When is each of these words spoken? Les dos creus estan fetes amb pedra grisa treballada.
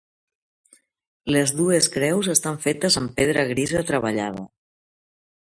Les 1.35 1.53
dos 1.59 1.89
creus 1.97 2.31
estan 2.35 2.59
fetes 2.65 2.99
amb 3.03 3.15
pedra 3.21 3.47
grisa 3.53 3.85
treballada. 3.93 4.49